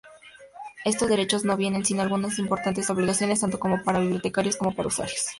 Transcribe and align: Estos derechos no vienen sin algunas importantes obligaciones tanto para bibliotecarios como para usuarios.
Estos 0.83 1.07
derechos 1.09 1.45
no 1.45 1.55
vienen 1.55 1.85
sin 1.85 1.99
algunas 1.99 2.39
importantes 2.39 2.89
obligaciones 2.89 3.41
tanto 3.41 3.59
para 3.85 3.99
bibliotecarios 3.99 4.55
como 4.57 4.73
para 4.73 4.87
usuarios. 4.87 5.29